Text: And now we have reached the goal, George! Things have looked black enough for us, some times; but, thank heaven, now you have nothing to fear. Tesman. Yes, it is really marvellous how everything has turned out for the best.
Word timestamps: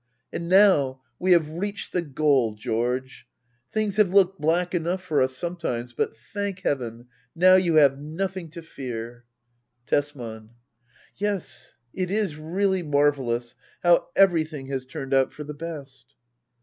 And 0.33 0.49
now 0.49 1.03
we 1.19 1.31
have 1.33 1.51
reached 1.51 1.93
the 1.93 2.01
goal, 2.01 2.55
George! 2.55 3.27
Things 3.71 3.97
have 3.97 4.09
looked 4.09 4.41
black 4.41 4.73
enough 4.73 5.03
for 5.03 5.21
us, 5.21 5.37
some 5.37 5.55
times; 5.57 5.93
but, 5.93 6.15
thank 6.15 6.61
heaven, 6.61 7.05
now 7.35 7.53
you 7.53 7.75
have 7.75 7.99
nothing 7.99 8.49
to 8.49 8.63
fear. 8.63 9.25
Tesman. 9.85 10.55
Yes, 11.17 11.75
it 11.93 12.09
is 12.09 12.35
really 12.35 12.81
marvellous 12.81 13.53
how 13.83 14.07
everything 14.15 14.69
has 14.69 14.87
turned 14.87 15.13
out 15.13 15.33
for 15.33 15.43
the 15.43 15.53
best. 15.53 16.15